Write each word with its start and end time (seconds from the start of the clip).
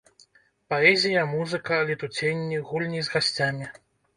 Паэзія, 0.73 1.21
музыка, 1.33 1.79
летуценні, 1.91 2.57
гульні 2.71 3.07
з 3.11 3.17
гасцямі! 3.19 3.71